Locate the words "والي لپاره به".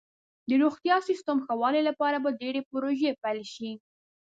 1.61-2.37